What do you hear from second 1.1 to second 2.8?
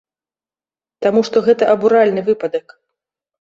што гэта абуральны выпадак.